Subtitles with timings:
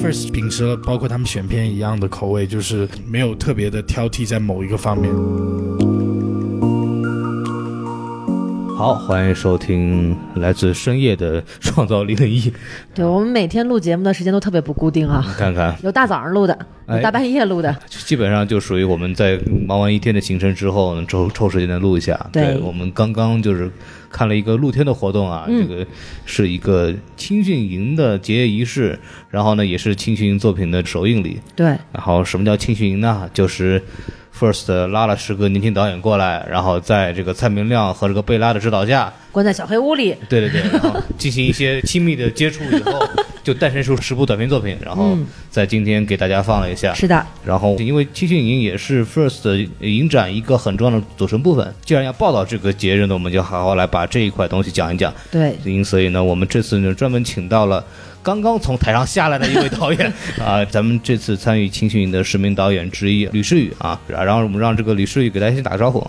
[0.00, 5.12] First 秉持了包括他们选片一样的口味，就是没有特别的挑剔在某一个方面。
[8.76, 12.52] 好，欢迎收听来自深夜的创造力的意义。
[12.94, 17.76] 对我们每天录节目的时间都特别不固定啊，你看看，有大早上录的，有哎大半夜录的。
[17.88, 22.18] 基本上就属于我们在忙完一天的行程之后呢，抽抽时间来录一下。
[22.32, 23.70] 对我们刚刚就是
[24.10, 25.86] 看了一个露天的活动啊，嗯这个
[26.24, 28.98] 是一个青训营的结业仪式，
[29.30, 31.38] 然后呢也是青训营作品的首映礼。
[31.54, 33.28] 对，然后什么叫青训营呢？
[33.34, 33.82] 就是
[34.38, 40.14] First 拉了十个年轻导演过来，然后在这个蔡明亮和这个贝拉的指导下，关在小黑屋里。
[40.28, 43.04] 对对对，然后进行一些亲密的接触以后，
[43.42, 46.94] 就诞生出十部短片作品，然后嗯在今天给大家放了一下。
[46.94, 55.12] 是的，然后，因为青训营也是 First 影展一个很重要的组成部分，既然要报道这个节日呢，我们就好好来把这一块东西讲一讲。
[55.30, 57.84] 对，因所以呢，我们这次呢专门请到了
[58.22, 66.00] 刚刚从台上下来的一位导演 啊，咱们这次参与青训营的十名导演之一吕世宇啊，然后我们让这个吕世宇给大家先打个招呼，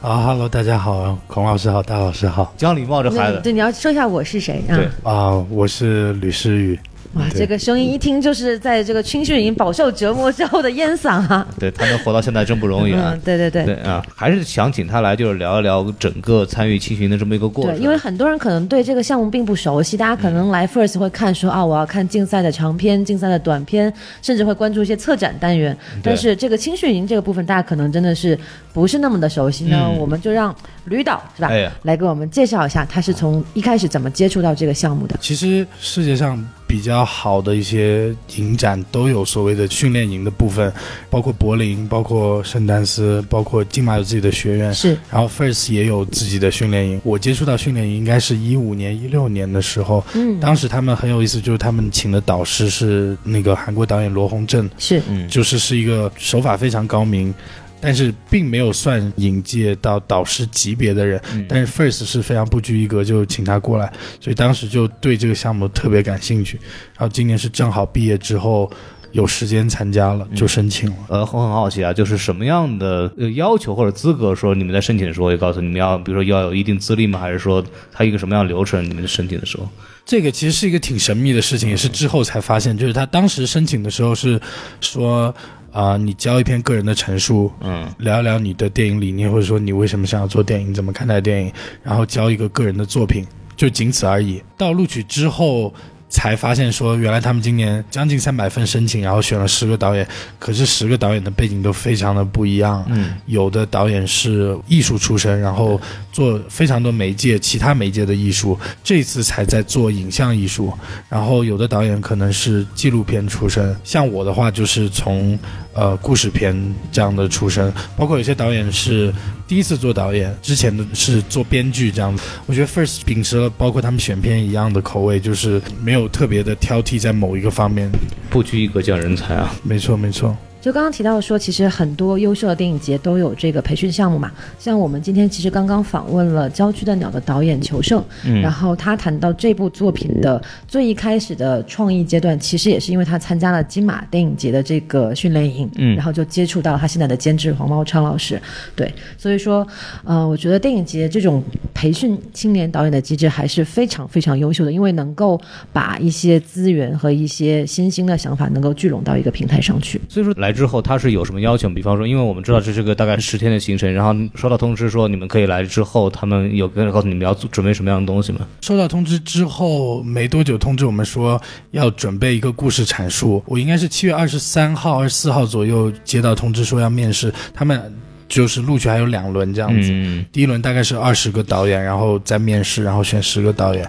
[0.00, 3.40] 啊哈喽，大家好，孔老师好，大老师好讲礼貌这孩子。
[3.42, 4.76] 对，你要说一下我是谁啊？
[4.76, 6.78] 对啊，我是吕诗雨。
[7.14, 11.44] 哇，这个声音一听就是在这个青训营饱受折磨之后的烟嗓啊。
[11.58, 13.20] 对他能活到现在真不容易啊嗯，！
[13.24, 13.64] 对对对。
[13.64, 17.74] 对啊，还是想请他来，就是聊一聊整个参与青训营的这么一个过程。
[17.74, 25.76] 对，因为很多人可能对这个项目并不熟悉，大家可能来 First 会看说啊，我要看竞赛的长篇、竞赛的短片，甚至会关注一些策展单元。
[26.02, 28.38] 但是这个青训营这个部分，大家可能真的是
[28.72, 29.76] 不是那么的熟悉呢？
[29.88, 35.16] 嗯我们就让吕导是吧，哎呀来给我们介绍一下，他是从一开始怎么接触到这个项目的。
[35.20, 40.72] 其实世界上比较好的一些影展都有所谓的训练营的部分，
[41.10, 44.72] 包括柏林，包括圣丹斯，包括金马有自己的学院。
[44.72, 47.00] 是，然后 First 也有自己的训练营。
[47.02, 57.34] 我接触到训练营应该是一五年、一六年的时候，嗯，当时他们很有意思，就是他们请的导师是那个韩国导演罗洪正，是，嗯，就是是一个手法非常高明，
[57.80, 61.20] 但是并没有算引介到导师级别的人。
[61.34, 66.58] 嗯但是 First 是非常不拘一格，就请他过来，所以当时就对这个项目特别感兴趣。
[66.96, 68.70] 然后今年是正好毕业之后
[69.12, 70.96] 有时间参加了，就申请了。
[71.08, 77.18] 呃，我很好奇啊，就是什么样的呃要求或者资格，说你们在申请的时候会告诉你们要，比如说要有一定资历吗？
[77.18, 78.84] 还是说它一个什么样的流程？
[78.88, 79.68] 你们申请的时候，
[80.04, 84.40] 这个其实是一个挺神秘的事情，也是之后才发现，就是他当时申请的时候是
[84.80, 85.34] 说，
[85.72, 93.26] 啊、你交一篇个人的陈述，嗯聊一聊你的电影理念，或者说你为什么想要做电影，怎么看待电影，然后交一个个人的作品，
[93.56, 94.42] 就仅此而已。
[94.56, 95.72] 到录取之后。
[96.10, 100.06] 才发现说，原来他们今年将近三百份申请，然后选了十个导演，
[100.38, 102.84] 可是十个导演的背景都非常的不一样。
[102.88, 105.80] 嗯有的导演是艺术出身，然后
[106.12, 110.72] 做非常多媒介、其他媒介的艺术，这次才在做影像艺术。
[111.08, 115.38] 然后有的导演可能是纪录片出身，像我的话就是从
[115.72, 116.54] 呃故事片
[116.90, 119.12] 这样的出身，包括有些导演是
[119.46, 122.22] 第一次做导演，之前的是做编剧这样子。
[122.46, 127.90] 我觉得 First 秉持了包括他们选片一样的口味，就是没有特别的挑剔在某一个方面。
[128.28, 129.54] 不拘一格降人才啊。
[129.62, 130.36] 没错，没错。
[130.60, 134.30] 就刚刚提到说，其实很多优秀的电影节都有这个培训项目嘛。
[134.58, 148.40] 像我们今天其实刚刚访问了《郊区的鸟》的导演裘盛，嗯然后他谈到这部作品的最一开始的创意阶段，其实也是因为他参加了金马电影节的这个训练营，嗯然后就接触到了他现在的监制黄茂昌老师。
[148.76, 149.66] 对，所以说，
[150.04, 151.42] 呃，我觉得电影节这种
[151.72, 155.40] 培训青年导演的机制还是非常非常优秀的，因为能够
[155.72, 159.98] 把一些资源和一些新兴的想法能够聚拢到一个平台上去。
[160.06, 161.68] 所以说来之后他是有什么要求？
[161.68, 168.40] 比方说，因为我们知道这是个大概十天的行程，然后收到通知说你们可以来之后，他们有跟告诉你们要准备什么样的东西吗？
[168.60, 171.40] 收到通知之后没多久，通知我们说
[171.70, 173.42] 要准备一个故事阐述。
[173.46, 177.94] 我应该是七月二十三号、二十四号左右接到通知说要面试，他们
[178.28, 179.90] 就是录取还有两轮这样子。
[179.92, 183.88] 嗯第一轮大概是二十个导演，然后再面试，然后选十个导演，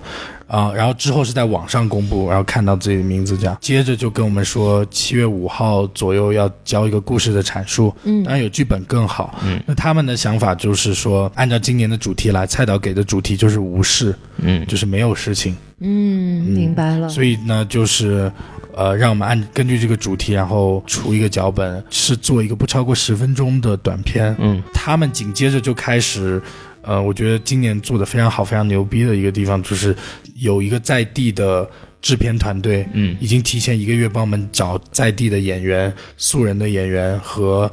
[0.51, 3.57] 啊、然后之后是在网上公布，然后看到自己的名字这样。
[3.61, 9.39] 接着就跟我们说，七月五号左右要交一个故事的阐述，嗯当然有剧本更好。
[9.45, 15.55] 嗯，那他们的想法就是说，按照今年的主题来，蔡导给的主题就是无事，嗯就是没有事情。
[15.79, 17.07] 嗯，明白了。
[17.07, 18.29] 所以呢，就是
[18.75, 24.35] 呃，让我们按根据这个主题，然后出一个脚本，是做一个不超过十分钟的短片。
[24.37, 26.41] 嗯他们紧接着就开始，
[26.81, 29.95] 呃，我觉得今年做的非常好、非常牛逼的一个地方，就是
[30.35, 31.69] 有一个在地的
[32.01, 37.71] 制片团队，嗯已经提前一个月帮我们找在地的演员、素人的演员和。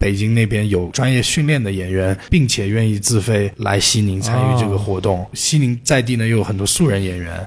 [0.00, 5.28] 北京那边有专业训练的演员，并且愿意自费来西宁参与这个活动。
[5.34, 7.46] 西宁在地呢又有很多素人演员，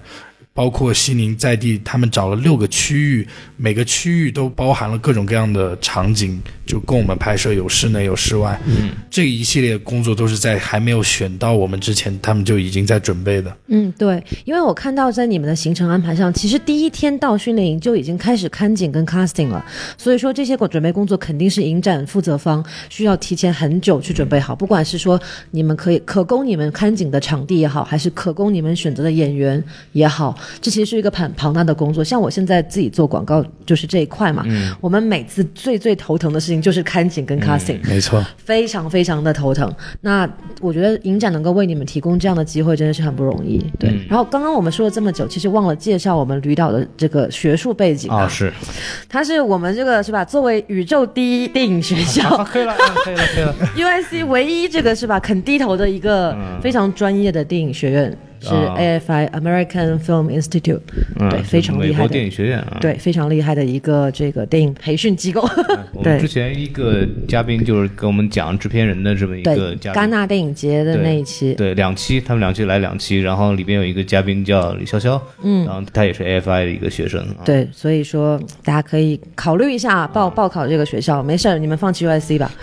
[0.54, 3.28] 包括西宁在地，他们找了六个区域，
[3.58, 8.60] 每个区域都包含了各种各样的场景，就供我们拍摄，有室内有室外。
[8.66, 13.58] 嗯，这一系列工作都是在还没有选到我们之前，他们就已经在准备的。
[13.68, 19.66] 嗯，对，因为我看到在你们的行程安排上，其实第一天到训练营就已经开始看景跟 casting 了，
[19.98, 25.20] 所以说这些准备工作肯定是影展负责方需要提前很久去准备好，不管是说
[25.50, 29.62] 你们可以可供你们看景的场地也好，还是可供你们选择的演员
[29.94, 32.04] 也好，这其实是一个庞庞大的工作。
[32.04, 34.46] 像我现在自己做广告就是这一块嘛，
[34.80, 39.74] 我们每次最最头疼的事情就是看景跟 casting，、没错，非常非常的头疼。
[40.02, 40.30] 那
[40.62, 43.60] 我觉得影展能够为你们提供这样的机会，真的是很不容易。
[43.80, 48.52] 对，嗯然后刚刚我们说了这么久，其实忘了介绍我们吕导的这个学术背景啊，是，
[49.10, 50.24] 他是我们这个是吧？
[50.24, 53.56] 作为宇宙第一电影学校可以了，可以了，可以了。
[53.76, 60.82] UIC 唯一这个是吧肯低头的一个非常专业的电影学院，是啊 AFI American Film Institute，
[61.18, 62.32] 对，嗯非常厉害美国电影。
[62.32, 62.78] 学院啊。
[62.82, 65.48] 对，非常厉害的一个这个电影培训机构。
[65.94, 82.52] 我们之前一个嘉宾就是跟我们讲制片人的这么一个，嘉宾，戛纳电影节的那一期，对，两期，他们两期来两期，然后里边有一个嘉宾叫李潇潇，嗯，然后他也是 AFI 的一个学生啊，对，所以说大家可以考虑一下报报考这个学校，没事儿，你们放弃 UIC 吧。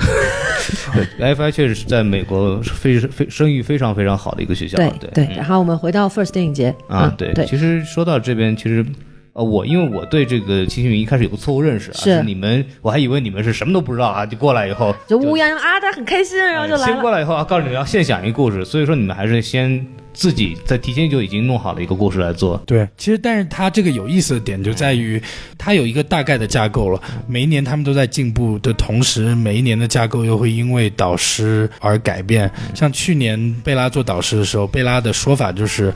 [0.92, 8.84] 对，AFI 确实是在美国非非声誉非常非常好的一个学校，对对对，然后我们回到 First 电影节啊嗯，对，对，其实说到这边，其实。
[9.32, 16.93] 呃，我因为我对这个秦星云一开始有个错误认识啊，是你们，我还以为你们是什么都不知道啊，就过来以后就乌泱泱啊，大家很开心，然后就哎来了。
[16.93, 22.60] 先过来以后啊，告诉你们要现想一个故事，所以说你们还是先自己在提前就已经弄好了一个故事来做。
[22.66, 25.22] 对，其实但是它这个有意思的点就在于，
[25.58, 27.00] 它有一个大概的架构了。
[27.26, 32.50] 每一年他们都在进步的同时，每一年的架构又会因为导师而改变。
[32.74, 35.92] 像去年贝拉做导师的时候，贝拉的说法就是。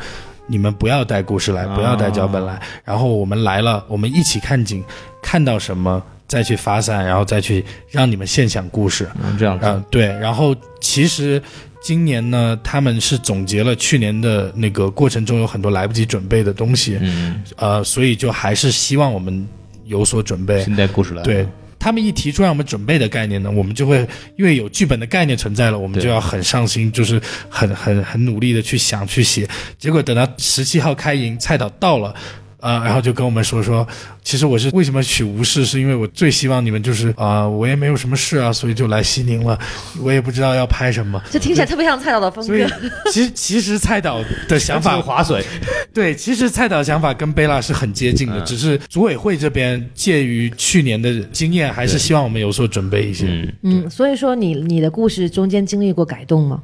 [0.46, 4.84] 你们不要带故事来，不要带脚本来，然后我们来了，我们一起看景，
[5.22, 9.08] 看到什么再去发散，然后再去让你们现想故事。
[9.22, 9.66] 嗯，这样子。
[9.66, 10.06] 嗯，对。
[10.06, 11.40] 然后其实
[11.82, 19.46] 今年呢，他们是总结了去年的那个过程中有很多来不及准备的东西，嗯，呃，所以就还是希望我们
[19.84, 20.64] 有所准备。
[20.64, 21.24] 现在故事来了。
[21.24, 21.46] 对
[21.78, 23.98] 他们一提出让我们准备的概念呢，我们就会
[24.38, 27.20] 因为有剧本的概念存在了，我们就要很上心，就是
[27.50, 29.46] 很很很努力的去想去写。
[29.78, 32.14] 结果等到十七号开营，蔡导到了。
[32.64, 33.86] 啊、然后就跟我们说说，
[34.22, 39.58] 其实我是为什么取无事，是因为我最希望你们就是啊、我也没有什么事啊，所以就来西宁了，
[40.00, 42.70] 我也不知道要拍什么，这听起来特别像蔡导的风所以格。
[43.12, 45.44] 其实其实蔡导的想法划水。
[45.92, 53.26] 对，其实蔡导的想法跟贝拉是很接近的，嗯只是组委会这边介于去年的经验，还是希望我们有所准备一些。
[53.28, 56.62] 嗯嗯，所以说你你的故事中间经历过改动吗？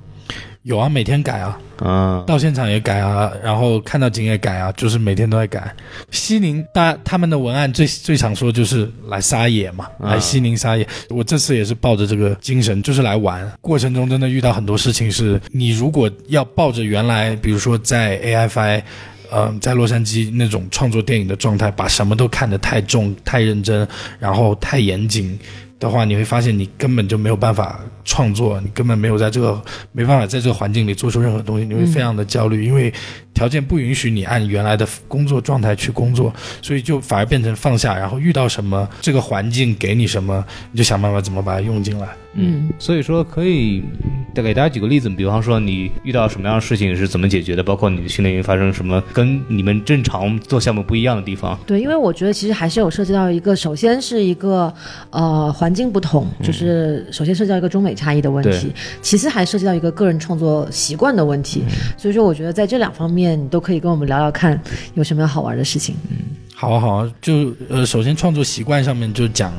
[0.62, 5.75] 有啊，每天改啊，啊，到现场也改啊，然后看到景也改啊，就是每天都在改。
[6.11, 10.87] 西宁大他们的文案最最常说就是来撒野嘛，啊来西宁撒野。
[11.09, 13.51] 我这次也是抱着这个精神，就是来玩。
[13.61, 18.83] 过程中真的遇到很多事情是，你如果要抱着原来，比如说在 AFI。
[19.33, 23.87] 嗯、在洛杉矶那种创作电影的状态，把什么都看得太重、太认真，
[24.19, 25.39] 然后太严谨
[25.79, 27.79] 的话，你会发现你根本就没有办法
[28.11, 29.62] 创作，你根本没有在这个
[29.93, 32.93] 没办法在这个环境里做出任何东西，你会非常的焦虑，因为
[33.32, 42.08] 条件不允许你按原来的工作状态去工作，所以就反而变成放下，然后遇到什么这个环境给你什么，你就想办法怎么把它用进来。
[42.34, 43.82] 嗯，所以说可以
[44.34, 51.58] 再给大家举个例子，比方说你遇到什么样的事情是怎么解决的，包括你的训练营发生什么跟你们正常做项目不一样的地方。
[51.67, 54.73] 对，因为我觉得其实还是有涉及到一个，首先是一个
[55.11, 61.63] 呃环境不同，就是首先涉及到一个中美差异的问题，其次还涉及到一个个人创作习惯的问题。
[61.99, 64.59] 所以说，我觉得在这两方面，你都可以跟我们聊聊看
[64.95, 65.95] 有什么好玩的事情。
[66.60, 69.50] 好啊好啊，就呃，首先创作习惯上面就讲，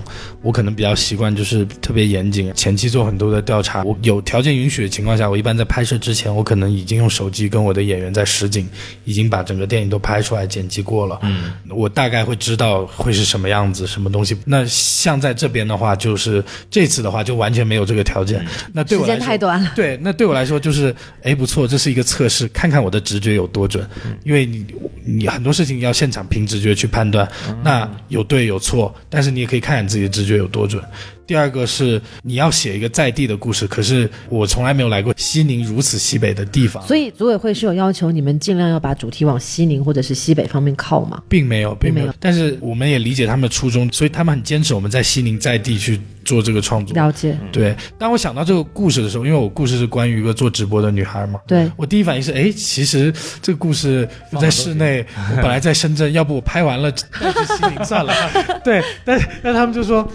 [0.44, 3.82] 我可能比较习惯就是特别严谨，前期做很多的调查。
[3.82, 8.70] 我有条件允许的情况下，我一般在拍摄之前，我可能已经用手机跟我的演员在实景，
[9.04, 11.18] 已经把整个电影都拍出来剪辑过了。
[11.24, 14.38] 嗯，我大概会知道会是什么样子，什么东西。
[14.46, 18.46] 那像在这边的话，就是这次的话就完全没有这个条件。
[18.72, 23.84] 那对时我来说间太短了，对，那对我来说就是，哎，不错，这是一个测试，看看我的直觉有多准。
[24.24, 24.64] 因为你
[25.04, 27.28] 你很多事情要现场凭直觉去判断，
[27.64, 30.84] 那有对有错，但是你也可以看看自己的直觉有多准。
[31.32, 41.24] 第二个是你要写一个在地的故事，可是我从来没有来过西宁如此西北的地方，所以组委会是有要求你们尽量要把主题往西宁或者是西北方面靠嘛？
[41.30, 42.08] 并没有，并没有。
[42.08, 46.94] 没有但是我们也理解他们的初衷，所以他们很坚持我们在西宁在地去做这个创作。
[46.96, 54.06] 了解，对，当我想到这个故事的时候，因为我故事是关于一个做直播的女孩嘛，对，我第一反应是，哎，其实这个故事
[54.38, 58.14] 在室内，我本来在深圳，要不我拍完了带去西宁算了。
[58.66, 60.06] 对，但但他们就说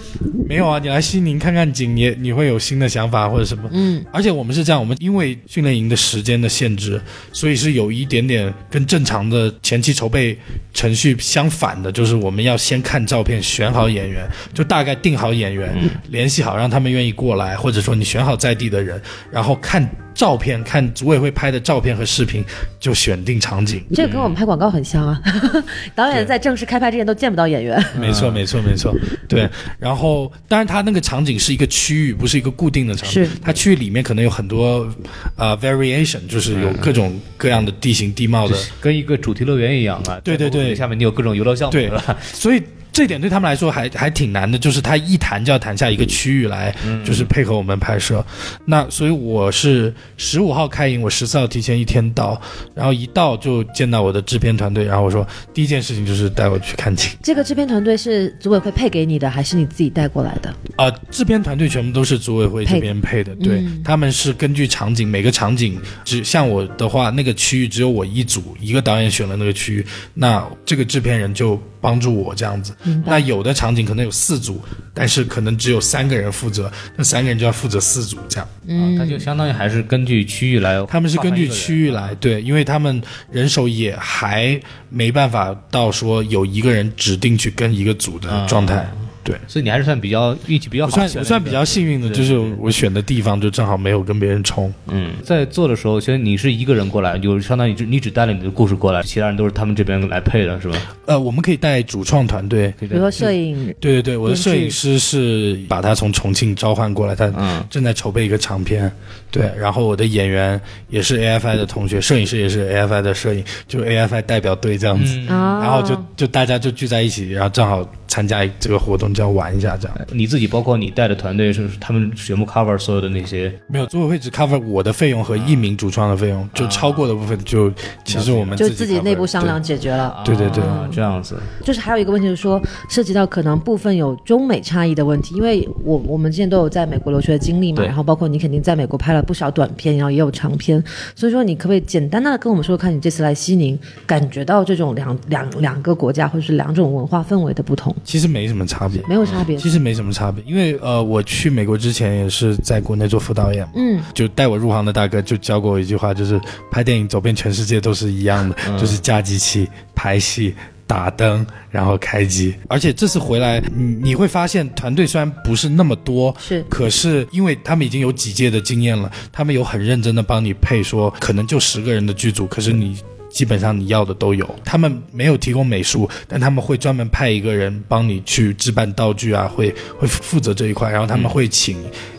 [0.47, 3.69] 没有啊，你来西宁看看景，也你会有新的想法或者什么。
[3.73, 7.01] 嗯，而且我们是这样，我们因为训练营的时间的限制，
[7.33, 10.37] 所以是有一点点跟正常的前期筹备
[10.75, 15.73] 程序相反的，就是我们要先看照片，选好演员，就大概定好演员，
[16.11, 22.43] 联系好让他们愿意过来，或者说你选好在地的人，然后看照片，看组委会拍的照片和视频，
[22.81, 23.85] 就选定场景。
[23.95, 25.21] 这个跟我们拍广告很像啊。
[25.95, 28.95] 导演在正式开拍之前都见不到演员， 没错，没错，没错，
[29.29, 29.49] 对。
[29.79, 33.25] 然后，当然，它那个场景是一个区域，不是一个固定的场景。
[33.25, 34.89] 是它区域里面可能有很多
[35.37, 38.57] 呃 variation，就是有各种各样的地形地貌的。
[38.81, 40.19] 跟一个主题乐园一样啊。
[40.25, 42.17] 对对对下面你有各种游乐项目对吧？
[42.23, 42.63] 所以
[42.97, 46.75] 这点对他们来说还还挺难的，就是他一谈就要谈下一个区域来，
[47.05, 48.25] 就是配合我们拍摄。
[48.65, 52.41] 那所以我是十五号开营，我十四号提前一天到，
[52.75, 57.11] 然后一到就见到我的制片团队，然后我说第一件事情就是带我去看景。
[57.23, 60.55] 这个制片团队是组委会配给你的，还是你自己带过来的？
[60.77, 72.75] 啊、制片团队全部都是组委会这边配的，对、嗯他们是根据场景，每个场景只像我的话，那个区域只有我一组，一个导演选了那个区域，那这个制片人就帮助我这样子。
[73.05, 74.61] 那有的场景可能有四组，
[74.93, 78.49] 但是可能只有三个人负责，那三个人就要负责四组这样。
[78.67, 83.01] 嗯，那就相当于还是根据区域来，他们是根据区域来，对，因为他们
[83.31, 88.85] 人手也还没办法到说有一个人指定去跟一个组的状态。
[89.27, 94.73] 对，所以你还是算比较运气比较好算我算比较幸运的，就是我选的地方就正好没有跟别人冲。
[94.87, 100.79] 嗯，在做的时候，其实你是一个人过来，就相当于只你只带了你的故事过来，其他人都是他们这边来配的，是吧？
[101.07, 102.73] 呃，我们可以带主创团队。
[102.79, 108.91] 比比如说摄影，对对对，我的摄影师是把他从重庆召唤过来，他嗯正在筹备一个长片。
[109.29, 115.21] 对，然后我的演员也是 AFI 的同学，摄影师也是 AFI 的摄影，就 AFI 代表队这样子。
[115.27, 119.97] 然后就就大家就聚在一起，然后正好参加这个活动，这样玩一下这样。
[120.13, 127.73] 你自己包括你带的团队是他们全部 cover 所有的那些，没有组委会只 cover 我的费用和一名主创的费用，就超过的部分就
[128.05, 130.23] 其实我们就自自己内部商量解决了。
[130.25, 140.83] 对对对啊这样子，就是还有一个问题，就是说涉及到可能部分有中美差异的问题，因为我我们之前都有在美国留学的经历嘛，然后包括你肯定在美国拍了不少短片，然后也有长片，
[141.15, 149.03] 所以说你可不可以简单的跟我们说，看你这次来西宁感觉到这种两两两个国家或者是两种文化氛围的不同，其实没什么差别。
[149.09, 149.57] 没有差别。
[149.57, 160.55] 其实没什么差别，因为呃，我去美国之前也是在国内做副导演嘛，嗯，就带我入行的大哥就教过我一句话，就是拍电影走遍全世界都是一样的，就是架机器、拍戏。
[160.89, 172.97] 打灯，然后开机，而且这次回来，你你会发现团队虽然不是那么多，是可是因为他们已经有几届的经验了，他们有很认真的帮你配说，可能就十个人的剧组，可是你
[173.37, 174.49] 基本上你要的都有。
[174.65, 181.77] 他们没有提供美术，但他们会专门派一个人帮你去置办道具啊，会会负责这一块，然后他们会请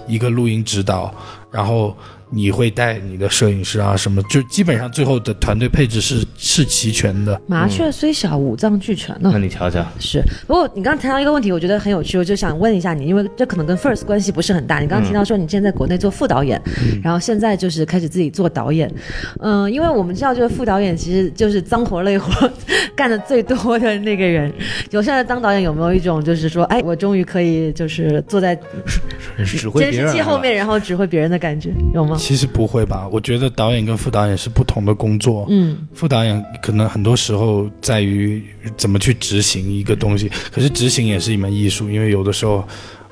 [0.07, 1.12] 一个录音指导，
[1.51, 1.97] 然后。
[2.29, 7.39] 你会带你的摄影师啊，什么就基本上最后的团队配置是是齐全的。
[7.48, 9.29] 麻雀虽小，五脏俱全呢。
[9.34, 14.79] 那你瞧瞧，是，不过你刚刚谈到一个问题，我觉得很有趣，我就想问一下你，因为这可能跟 First 关系不是很大。
[14.79, 16.62] 你刚刚提到说你之前在国内做副导演，
[17.01, 18.93] 然后现在就是开始自己做导演。
[19.39, 22.51] 嗯、因为我们知道，这个副导演其实就是脏活累活
[22.96, 24.51] 干的最多的那个人。
[24.91, 28.53] 有现在当导演有没有一种就是说，哎，我终于可以就是坐在
[29.38, 32.16] 监视器后面，然后指挥别人的感觉，有吗？
[32.17, 33.07] 其实不会吧？
[33.12, 35.45] 我觉得导演跟副导演是不同的工作。
[35.50, 38.43] 嗯，副导演可能很多时候在于
[38.75, 42.67] 怎么去执行一个东西，可是执行也是一门艺术，因为有的时候，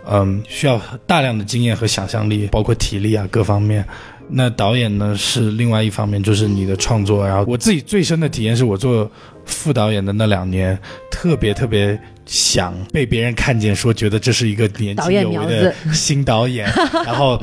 [0.10, 3.86] 嗯，需要大量的经验和想象力，包括体力啊各方面。
[4.28, 7.28] 那导演呢是另外一方面，就是你的创作。
[7.28, 9.10] 然后我自己最深的体验是我做
[9.46, 10.78] 副导演的那两年，
[11.12, 16.68] 特别特别想被别人看见，说觉得这是一个年导轻有为的 新导演，
[17.06, 17.42] 然后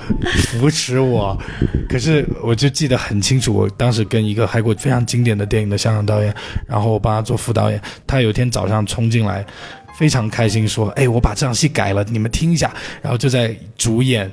[0.48, 1.36] 扶持我。
[1.88, 6.34] 可是我就记得很清楚，我当时跟一个拍过非常经典的电影的香港导演，
[6.66, 9.44] 然后我帮他做副导演，他有一天早上冲进来。
[9.94, 14.28] 非常开心，说：“哎，我把这场戏改了，你们听一下。”然后就在主演，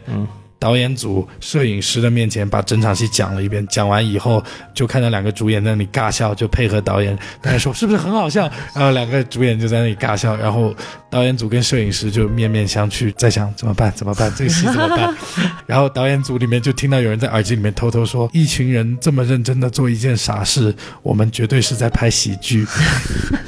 [0.60, 3.66] 导演组、摄影师的面前把整场戏讲了一遍。
[3.68, 8.50] 讲完以后，就看到两个主演在那里尬笑，就配合导演，大家说是不是很好笑？
[8.76, 10.76] 然后两个主演就在那里尬笑，然后
[11.10, 13.92] 导演组跟摄影师就面面相觑，在想怎么办？
[13.96, 14.32] 怎么办？
[14.36, 15.16] 这个戏怎么办？
[15.66, 22.66] 然后导演组里面就听到有人在耳机里面偷偷说：“一群人这么认真的做一件傻事，我们绝对是在拍喜剧。”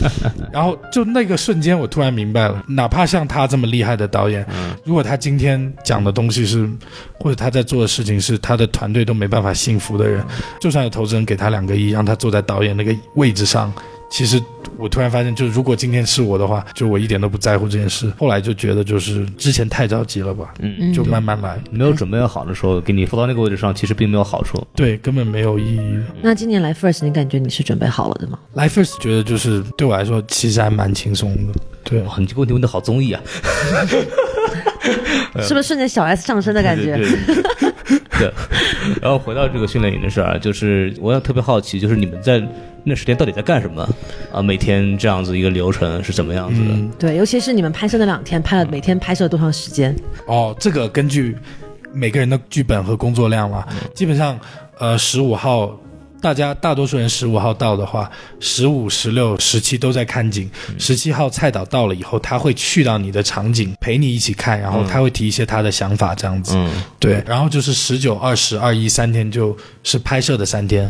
[0.53, 4.45] 然后就那个瞬间，我突然明白了，哪怕像他这么厉害的导演，
[4.85, 6.69] 如果他今天讲的东西是，
[7.19, 10.23] 或者他在做的事情是他的团队都没办法信服的人，
[10.59, 13.71] 就算有投资人给他两个亿，让他坐在导演那个位置上，
[14.09, 14.41] 其实
[14.77, 18.11] 我突然发现，就是如果今天是我的话，就我一点都不在乎这件事。
[18.17, 24.61] 后来就觉得，就是之前太着急了吧，嗯，就慢慢来，没有准备好的时候，给你扶到那个位置上，其实并没有好处。
[24.75, 25.99] 对，根本没有意义。
[26.21, 28.39] 那今年来 First，你感觉你是准备好了的吗？
[28.53, 31.53] 来 First 觉得就是对我来说，其实还蛮轻松的。
[31.83, 33.21] 对，哇，你这个问题问的好综艺啊！
[35.41, 36.95] 是不是瞬间小 S 上升的感觉？
[36.95, 38.33] 对对对 对。
[39.01, 42.41] 然后回到这个训练营的事儿啊，就是我也特别好奇，就是你们在
[42.83, 43.87] 那十天到底在干什么
[44.31, 44.41] 啊？
[44.41, 46.71] 每天这样子一个流程是怎么样子的？
[46.71, 49.95] 嗯，对，尤其是你们拍摄那两天，拍了每天拍摄多长时间？
[50.25, 51.37] 哦，这个根据
[51.93, 54.39] 每个人的剧本和工作量嘛，基本上，
[54.77, 55.79] 呃，十五号。
[56.21, 58.09] 大家大多数人十五号到的话，
[58.39, 60.49] 十五、十六、十七都在看景。
[60.77, 66.53] 十七号蔡导到了以后，他会去到你的场景陪你一起看，然后他会提一些他的想法，这样子。
[66.55, 70.87] 嗯，对，然后就是十九、二十、二一三天就是拍摄的三天，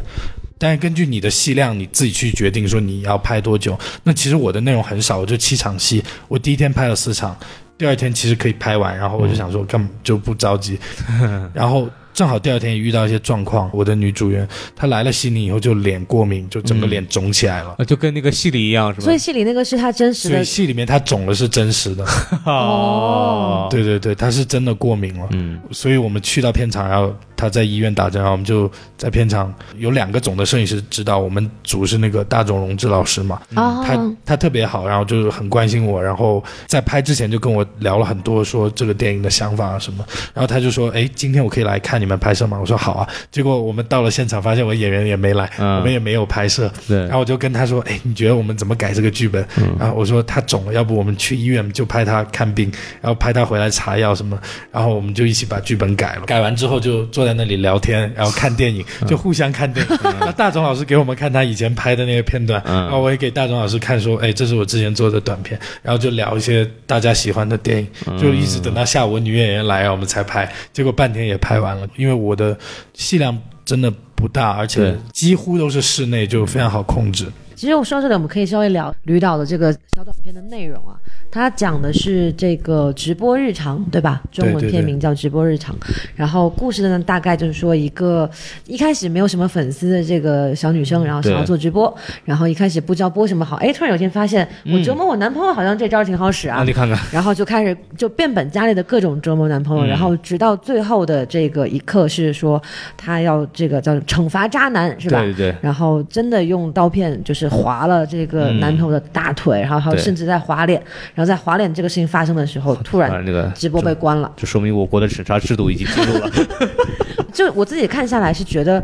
[0.57, 3.79] 但是根据你的戏量，你自己去决定说你要拍多久。
[4.03, 7.37] 那其实我的内容很少，我就七场戏，我第一天拍了四场，
[7.77, 10.77] 第二天其实可以拍完，然后我就想说干嘛就不着急，
[11.55, 11.89] 然后。
[12.13, 17.75] 正好第二天也遇到一些状况，我的女主人她来了悉尼以后就脸过敏，就整个脸肿起来了。
[17.77, 19.03] 啊，就跟那个戏里一样，是吧？
[19.05, 22.05] 所以戏里那个是她真实的，所以戏里面她肿了是真实的。
[22.45, 25.27] 哦，对对对，她是真的过敏了。
[25.31, 42.57] 嗯，所以我们去到片场，然后她在医院打针，然后我们就在片场有两个总的摄影师指导，我们组是那个大冢荣志老师嘛，哦他他特别好，然后就是很关心我，然后在拍之前就跟我聊了很多说这个电影的想法啊什么，然后他就说，哎，今天我可以来看你们拍摄吗？
[42.59, 43.09] 我说好啊。
[43.31, 49.45] 结果我们到了现场，发现我演员也没来，嗯我们也没有拍摄，对然后我就跟他说，哎，你觉得我们怎么改这个剧本？
[49.79, 52.71] 然后我说他肿了，要不我们去医院就拍他看病，
[53.01, 54.37] 然后拍他回来查药什么，
[54.71, 56.25] 然后我们就一起把剧本改了。
[56.25, 59.97] 改完之后就坐在那里聊天，然后看电影，就互相看电影。
[60.19, 70.51] 那大总老师给我们看他以前拍的那个片段，嗯然后我也给大总老师看说，哎，这是我之前做的短片，然后就聊一些大家喜欢的电影，就一直等到下午女演员来，我们才拍。
[70.73, 72.57] 结果半天也拍完了，因为我的
[72.93, 77.25] 戏量真的不大，而且几乎都是室内，就非常好控制。
[77.61, 80.97] 其实我说到这里，我们可以稍微聊吕导的这个小短片的内容啊。
[81.29, 84.19] 他讲的是这个直播日常，对吧？
[84.31, 85.75] 中文片名叫《直播日常》。
[86.15, 88.27] 然后故事呢，大概就是说一个
[88.65, 91.95] 一开始没有什么粉丝的这个小女生，然后想要做直播，
[92.25, 102.59] 然后一开始不知道播什么好，哎，突然有一天发现我折磨我男朋友好像这招挺好使啊啊，，你看看，然后就开始就变本加厉的各种折磨男朋友，嗯然后直到最后的这个一刻是说
[102.97, 105.21] 他要这个叫惩罚渣男是吧？
[105.21, 110.81] 对对对然后真的用刀片就是划了这个嗯男朋友的大腿，然后还有甚至在划脸，
[111.13, 114.31] 然后在划脸这个事情发生的时候，突然直播被关了。
[114.37, 116.31] 就说明我国的审查制度已经进入了。
[117.33, 118.83] 就我自己看下来是觉得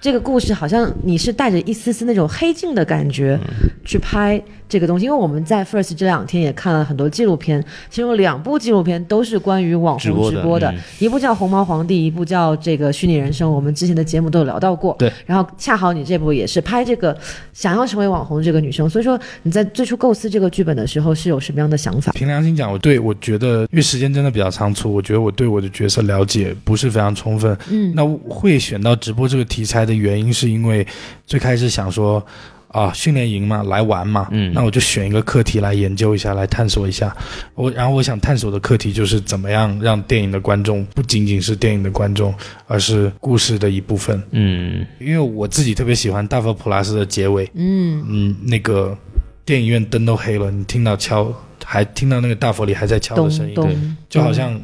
[0.00, 14.96] 这个故事好像你是带着一丝丝那种黑镜的感觉嗯去拍这个东西，因为我们在 First 这两天也看了很多纪录片，其中两部纪录片都是关于网红直播的播的，嗯一部叫《红毛皇帝》，一部叫这个《虚拟人生》，我们之前的节目都有聊到过。
[14.98, 17.14] 对，然后恰好你这部也是拍这个
[17.52, 22.12] 想要成为网红这个女生，所以说你在最初构思这个剧本的时候是有什么样的想法？
[22.12, 27.54] 凭良心讲，我对我觉得，因为时间真的比较仓促，我觉得我对我的角色了解不是非常充分。
[27.70, 30.86] 嗯，那会选到直播这个题材的原因，是因为
[31.26, 32.24] 最开始想说，
[32.72, 37.14] 啊，训练营嘛，来玩嘛，嗯那我就选一个课题来研究一下，来探索一下。
[37.54, 42.34] 我然后我想探索的课题就是怎么样让电影的观众不仅仅是电影的观众，
[42.66, 44.20] 而是故事的一部分。
[44.30, 48.96] 嗯因为我自己特别喜欢大佛普拉斯的结尾，嗯，嗯，那个
[49.44, 51.32] 电影院灯都黑了，你听到敲，
[51.64, 53.76] 还听到那个大佛里还在敲的声音，对，
[54.08, 54.58] 就好像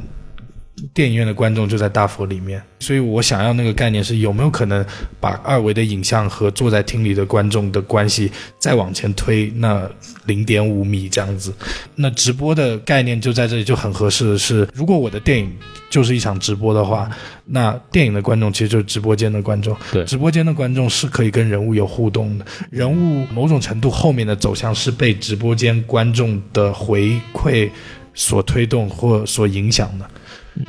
[0.95, 4.85] 电影院的观众就在大佛里面，所以我想要那个概念是有没有可能
[5.21, 9.88] 把二维的影像和坐在厅里的观众的关系再往前推那
[10.27, 11.53] 零点五米这样子。
[11.95, 15.53] 那直播的概念就在这里就很合适的是，如果我的电影
[15.91, 17.11] 就是一场直播的话，
[17.45, 27.69] 那电影的观众其实就是直播间的观众，对直播间的观众是可以跟人物有互动的，人物某种程度后面的走向是被直播间观众的回馈
[28.14, 30.09] 所推动或所影响的。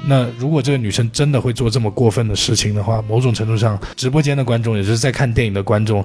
[0.06, 6.04] 那如果这个女生真的会做这么过分的事情的话，某种程度上，直播间的观众，也就是在看电影的观众。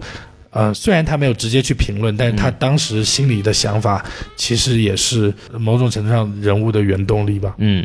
[0.50, 4.04] 呃，虽然他没有直接去评论，但是他当时心里的想法，
[4.36, 7.56] 其实也是某种程度上人物的原动力吧。
[7.58, 7.84] 嗯，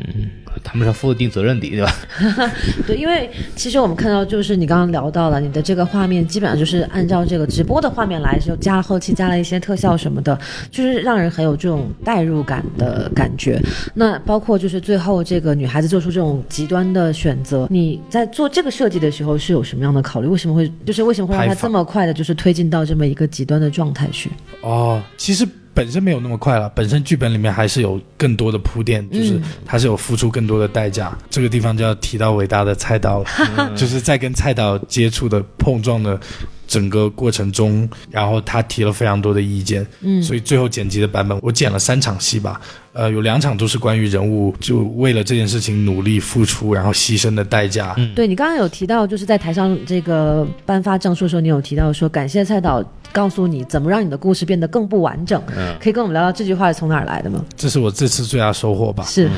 [0.63, 1.93] 他们是负一定责任的，对吧？
[2.87, 10.37] 对，因为其实我们看到，就是你刚刚聊到了，你的这个画面基本上就是按照这个直播的画面来，就加了后期加了一些特效什么的，
[10.71, 13.61] 就是让人很有这种代入感的感觉。
[13.93, 20.27] 那包括就是最后这个女孩子做出这种极端的选择，你在做这个设计的时候是有什么样的考虑？
[20.27, 24.29] 为什么会就是为什么会让她这么快的，就是推进到这么一个极端的状态去？
[24.61, 25.47] 哦，其实
[25.79, 31.17] 本身没有那么快了，本身剧本里面还是有更多的铺垫，就是嗯他是有付出更多的代价。
[31.29, 36.19] 这个地方就要提到伟大的菜刀了， 就是在跟菜刀接触的碰撞的
[36.67, 42.59] 整个过程中，然后他提了非常多的意见，嗯所以最后剪辑的版本我剪了三场戏吧，
[42.91, 47.95] 呃，有两场都是关于人物就为了这件事情努力付出，然后牺牲的代价。
[48.13, 55.41] 对你刚刚有提到，就是在台上这个颁发证书的时候，你有提到说感谢蔡导告诉你怎么让你的故事变得更不完整。
[55.57, 57.43] 嗯可以跟我们聊聊这句话是从哪儿来的吗？
[57.57, 59.03] 这是我这次最大收获吧。
[59.05, 59.29] 是，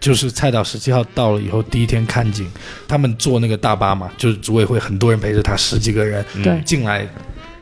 [0.00, 2.48] 就是蔡导十七号到了以后，第一天看景，
[2.86, 7.06] 他们坐那个大巴嘛，就是组委会很多人陪着他，十几个人对进来，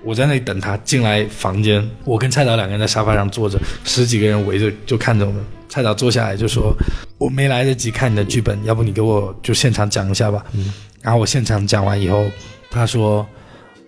[0.02, 5.42] 我在那里等他进来房间，我跟蔡导两个人在沙发上坐着，十几个人围着就看着我们。
[5.68, 6.72] 蔡导坐下来就说
[7.18, 10.44] ：“我没来得及看你的剧本，要不你给我就现场讲一下吧。
[10.52, 10.72] 嗯
[11.02, 12.24] 然后我现场讲完以后，
[12.70, 13.26] 他说。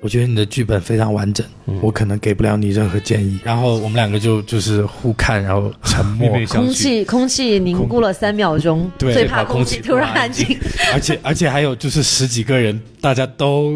[0.03, 1.45] 我觉得你的剧本非常完整，
[1.81, 3.39] 我可能给不了你任何建议。
[3.43, 6.27] 然后我们两个就就是互看，然后沉默。
[6.49, 10.57] 空气空气凝固了三秒钟， 对最怕空气突然安静，
[10.93, 13.73] 而且而且还有就是十几个人，大家都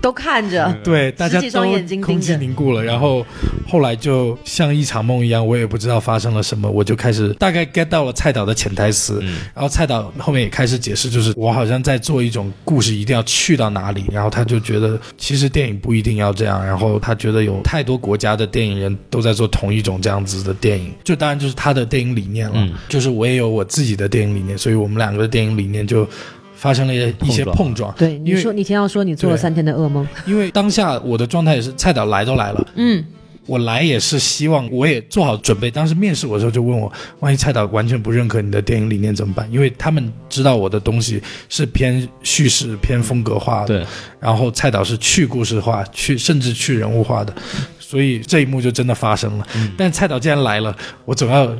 [0.00, 0.74] 都看着。
[0.82, 3.24] 对，大家双都眼睛盯空气凝固了，然后
[3.68, 9.22] 后来就像一场梦一样，我也不知道发生了什么，我就开始大概 get 到了蔡导的潜台词，
[9.54, 26.06] 然后蔡导后面也开始解释，就是我好像在做一种故事一定要去到哪里，然后他就觉得其实电影不一定要这样，然后他觉得有太多国家的电影人都在做同一种这样子的电影，就当然就是他的电影理念了，就是我也有我自己的电影理念，所以我们两个的电影理念就。
[26.60, 27.56] 发生了一些碰撞。
[27.56, 33.04] 碰撞，对，你说你前要说你做了三天的噩梦，因为当下我的状态也是，菜导来都来了，嗯，
[33.48, 35.70] 我来也是希望我也做好准备。
[35.70, 39.50] 当时面试我的时候就问我，万一蔡导完全不认可你的电影理念怎么办？
[39.50, 43.86] 因为他们知道我的东西是偏叙事、偏风格化的，对，
[44.20, 47.34] 然后蔡导是去故事化、去甚至去人物化的，
[47.80, 49.46] 所以这一幕就真的发生了。
[49.78, 51.50] 但蔡导既然来了，我总要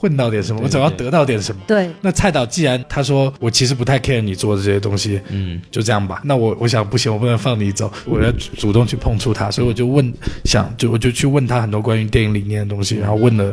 [0.00, 1.60] 混到点什么，我总要得到点什么。
[1.66, 6.22] 对，那蔡导既然他说我其实不太 care 你做的这些东西，嗯，就这样吧。
[6.24, 13.52] 那我我想不行，我不能放你走，我要主主动去碰触他，所以我就问，想就我就去问他很多关于电影理念的东西，然后问的，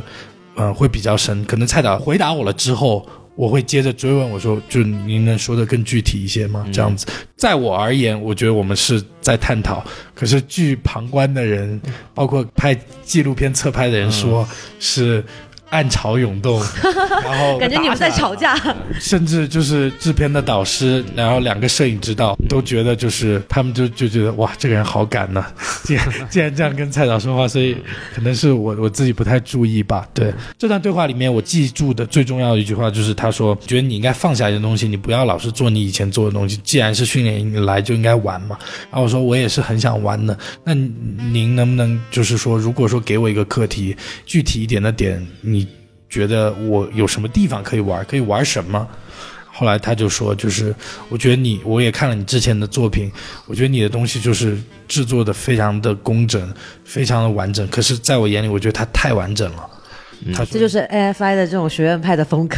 [0.54, 1.44] 呃，会比较深。
[1.46, 3.04] 可能蔡导回答我了之后，
[3.36, 6.64] 我会接着追问我说，就您能说的更具体一些吗？
[6.72, 9.84] 这样子，在我而言，我觉得我们是在探讨。
[10.14, 11.82] 可是据旁观的人，
[12.14, 14.48] 包括拍纪录片侧拍的人说，
[14.80, 15.24] 是。
[15.76, 16.62] 暗潮涌动，
[17.24, 18.56] 然后感觉你们在吵架。
[18.98, 25.46] 甚至就是制片的导师，然后两个摄影指导都觉得，就是他们就就觉得哇，这个人好敢呐、
[25.84, 27.76] 竟然竟然这样跟蔡导说话，所以
[28.16, 30.08] 可能是我我自己不太注意吧。
[30.14, 36.56] 对这段对话里面，我记住的最重要的一句话就是他说，觉得你应该放下一些东西，你不要老是做你以前做的东西。
[36.64, 38.58] 既然是训练来就应该玩嘛。
[38.90, 45.65] 然后我说我也是很想玩的，那您能不能就是说，如果说给我一个课题，具体一点的点，你
[46.16, 48.88] 觉得我有什么地方可以玩，可以玩什么？
[49.52, 50.74] 后来他就说，就是
[51.10, 53.12] 我觉得你，我也看了你之前的作品，
[53.48, 56.54] 我觉得你的东西就是制作的非常的工整，
[56.86, 57.68] 非常的完整。
[57.68, 59.70] 可是，在我眼里，我觉得它太完整了。
[60.34, 62.56] 他这就是 AFI 的这种学院派的风格。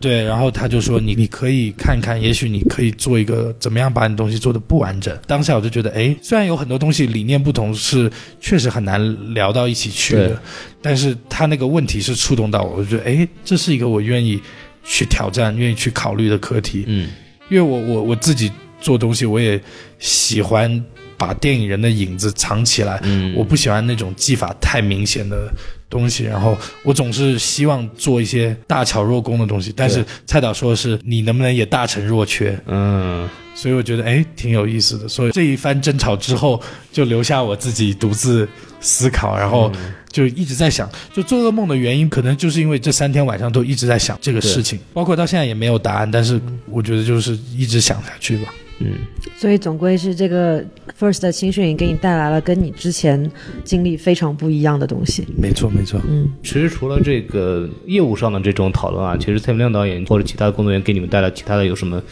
[0.00, 5.16] 对， 然后他就说你你可以看看，也许你可以做一个怎么样把你东西做的不完整。
[5.26, 10.42] 当下我就觉得，哎，虽然有很多东西理念不同，是确实很难聊到一起去的，
[10.82, 14.40] 但是他那个问题是触动到我，我就觉得，哎，这是一个我愿意
[14.84, 16.84] 去挑战、愿意去考虑的课题。
[16.86, 17.10] 嗯，
[17.48, 19.60] 因为我我我自己做东西，我也
[19.98, 20.84] 喜欢
[21.16, 23.00] 把电影人的影子藏起来。
[23.02, 25.52] 嗯我不喜欢那种技法太明显的
[25.90, 29.72] 东西，然后我总是希望做一些大巧若工的东西。
[29.74, 35.08] 但是蔡导说的是你能不能也大成若缺，嗯，所以我觉得哎挺有意思的。
[35.08, 36.60] 所以这一番争吵之后，
[36.92, 38.48] 就留下我自己独自
[38.80, 39.72] 思考，然后
[40.10, 48.52] 就一直在想，就做噩梦的原因，可能就是因为这三天晚上都一直在想这个事情，包括到现在也没有答案，但是我觉得就是一直想下去吧。
[48.80, 48.92] 嗯，
[49.36, 50.64] 所以总归是这个
[50.98, 53.30] First 的青训营给你带来了跟你之前
[53.64, 55.26] 经历非常不一样的东西。
[55.36, 56.00] 没错没错。
[56.08, 62.02] 嗯，其实除了这个业务上的这种讨论啊，其实蔡明亮导演或者其他的工作人员给你们带来其他的有什么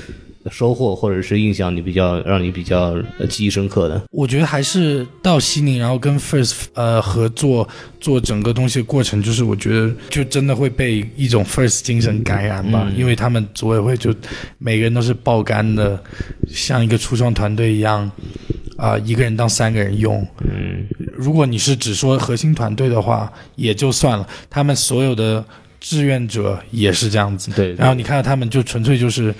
[0.50, 4.02] 收获或者是印象，你比较让你比较呃记忆深刻的？
[4.11, 7.68] 我觉得还是到西宁，然后跟 First 呃合作
[8.00, 14.14] 做整个东西的过程，就是我觉得就真的会被一种 First 精神感染吧，嗯因为他们组委会就
[14.59, 16.02] 每个人都是爆肝的，
[16.48, 18.11] 像一个初创团队一样，
[18.76, 20.26] 啊、一个人当三个人用。
[20.40, 25.42] 嗯如果你是只说核心团队的话，也就算了，他们所有的
[25.80, 27.50] 志愿者也是这样子。
[27.52, 29.35] 对，然后你看到他们就纯粹就是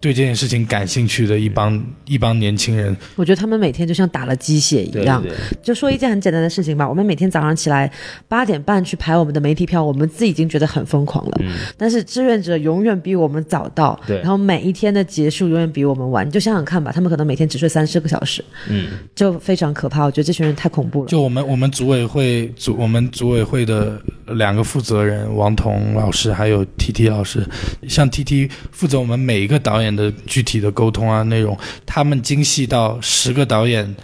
[0.00, 5.20] 对这件事情感兴趣的一帮一帮年轻人，我觉得他们每天就像打了鸡血一样。
[5.22, 7.90] 对对对就说一件很简单的事情吧，我们每天早上起来
[8.26, 11.36] 八点半去排我们的媒体票，我们自己已经觉得很疯狂了。
[11.40, 16.26] 嗯但是志愿者永远比我们早到，对然后每一天的结束永远比我们晚。
[16.26, 20.04] 你就想想看吧，他们可能每天只睡三四个小时，嗯就非常可怕。
[20.04, 21.08] 我觉得这群人太恐怖了。
[21.08, 27.46] 就我们我们组委会组我们组委会的两个负责人王彤老师还有 T T 老师，
[27.86, 33.94] 像 T T 负责我们每一个导演的具体的沟通啊内容，他们精细到十个导演。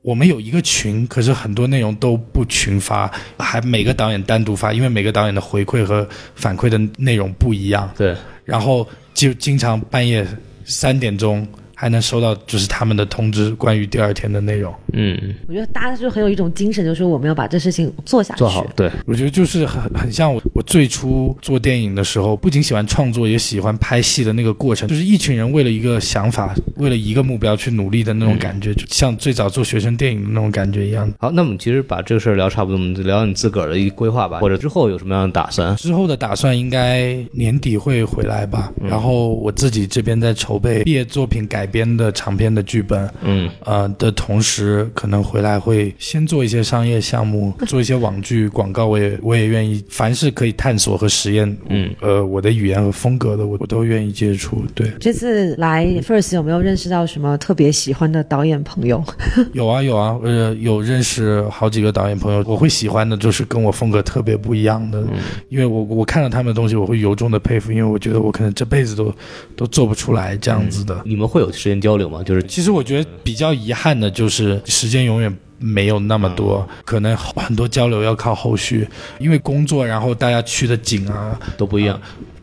[0.00, 7.92] 我们有一个群，可是很多内容都不群发，还每个导演单独发，因为每个导演的回馈和反馈的内容不一样。
[7.94, 10.26] 对，然后就经常半夜
[10.64, 11.46] 三点钟
[11.80, 14.74] 还能收到就是他们的通知，关于第二天的内容。
[14.94, 18.38] 嗯，我觉得大家就很有一种精神，就是我们要把这事情做下去。
[18.40, 31.08] 做好，对，我觉得就是很很像我我最初做电影的时候，不仅喜欢创作，也喜欢拍戏的那个过程，就是一群人为了一个想法，为了一个目标去努力的那种感觉，就像最早做学生电影的那种感觉一样。
[31.20, 35.76] 好，那我们其实把这个事儿聊差不多，我们就聊聊你自个儿的一个规划吧，或者之后有什么样的打算？
[35.76, 54.64] 之后的打算应该年底会回来吧，然后我自己这边在筹备毕业作品改编的长篇的剧本，嗯呃的同时，可能回来会先做一些商业项目， 做一些网剧广告，我也我也愿意，凡是可以探索和实验，嗯，呃，我的语言和风格的，我我都愿意接触。
[54.74, 59.04] 对，这次来 First 有没有认识到什么特别喜欢的导演朋友？
[59.52, 65.02] 有啊有啊，呃，有认识好几个导演朋友，我会喜欢的就是跟我风格特别不一样的，
[65.48, 69.14] 因为我我看到他们的东西，我会由衷的佩服，因为我觉得我可能这辈子都
[69.56, 71.02] 都做不出来这样子的。
[71.04, 72.22] 你们会有时间交流嘛？
[72.22, 82.00] 就是其实我觉得比较遗憾的就是时间永远没有那么多，可能很多交流要靠后续，因为工作，然后大家去的景啊都不一样。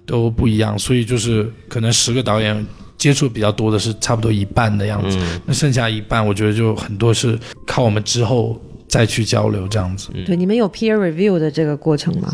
[0.07, 2.63] 都不一样，所以就是可能十个导演
[2.95, 8.55] 接触比较多的是差不多一半的样子，嗯那剩下一半我觉得就很多是靠我们之后
[8.87, 12.29] 再去交流这样子，对，你们有 peer review 的这个过程吗？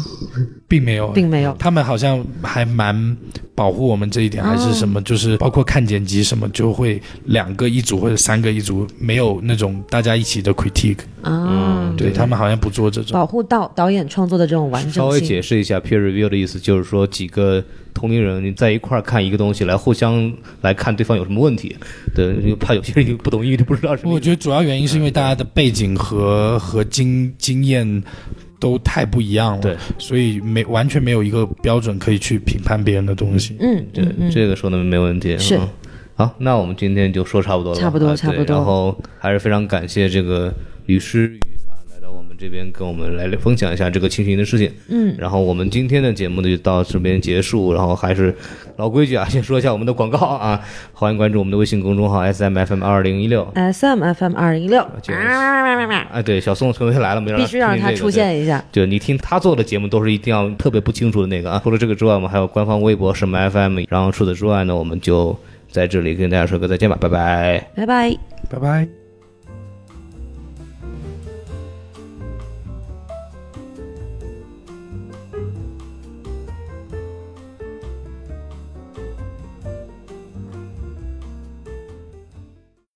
[0.68, 1.10] 并没有。
[1.12, 1.56] 并没有。
[1.58, 3.18] 他们好像还蛮
[3.56, 11.00] 保护我们这一点，还是什么，就是包括看剪辑什么，就会两个一组或者三个一组，没有那种大家一起的 critique。
[11.22, 13.14] 啊，对他们好像不做这种。
[13.14, 15.02] 保护导导演创作的这种完整性。
[15.02, 21.76] 稍微解释一下 peer review 的意思，就是说几个同龄人你在一块儿看一个东西，来互相来看对方有什么问题。
[22.16, 24.14] 对，就怕有些人不懂英语就不知道什么。
[24.14, 28.04] 我觉得 主要原因是因为大家的背景和和经经验
[28.60, 33.56] 都太不一样了，对，所以没完全没有一个标准可以去评判别人的东西。
[33.60, 35.38] 嗯，对这个说的没问题。
[35.38, 35.70] 是嗯
[36.14, 40.54] 好，那我们今天就说差不多了，差不多差不多然后还是非常感谢这个
[40.86, 41.51] 吕诗雨啊，来到我们
[42.42, 44.72] 这边跟我们来分享一下这个青训的事情。
[44.88, 48.34] 嗯，然后我们今天的节目呢就到这边结束，然后还是
[48.78, 50.60] 老规矩啊，先说一下我们的广告啊，
[50.92, 53.48] 欢迎关注我们的微信公众号 S M F M 二零一六。
[53.54, 58.10] S M F M 二零一六，就是哎，对，小宋昨天来了，没让必须让他出。
[58.10, 58.64] 现一下。
[58.72, 61.62] 对，就你听他做的节目都是一定要特别不清楚的那个啊。
[61.64, 63.82] 除了这个之外，我们还有官方微博什么 FM。
[63.88, 65.38] 然后除此之外呢，我们就
[65.70, 67.68] 在这里跟大家说个再见吧，拜拜。
[67.76, 68.18] 拜拜。
[68.50, 69.01] 拜拜。